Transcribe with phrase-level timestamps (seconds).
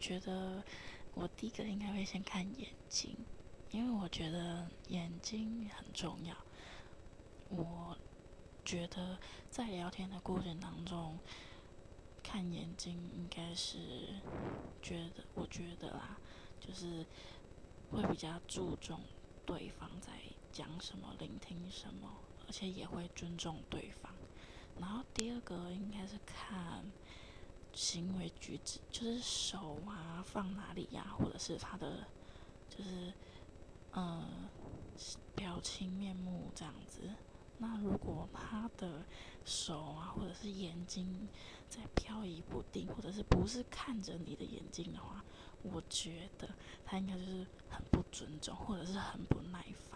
[0.00, 0.64] 觉得
[1.14, 3.14] 我第一个应该会先看眼睛，
[3.70, 6.34] 因为我觉得眼睛很重要。
[7.50, 7.96] 我
[8.64, 9.18] 觉得
[9.50, 11.18] 在聊天的过程当中，
[12.22, 13.78] 看眼睛应该是
[14.80, 16.18] 觉得，我觉得啦，
[16.58, 17.04] 就是
[17.90, 19.00] 会比较注重
[19.44, 20.12] 对方在
[20.50, 22.08] 讲什么，聆听什么，
[22.46, 24.14] 而且也会尊重对方。
[24.78, 26.59] 然后第二个应该是看
[27.80, 32.06] 行为举止，就是手啊放哪里呀，或者是他的
[32.68, 33.10] 就是
[33.92, 34.22] 嗯
[35.34, 37.00] 表情面目这样子。
[37.56, 39.02] 那如果他的
[39.46, 41.26] 手啊或者是眼睛
[41.70, 45.24] 在飘移不定，或者是不是看着你的眼睛的话，
[45.62, 46.46] 我觉得
[46.84, 49.89] 他应该就是很不尊重，或者是很不耐烦。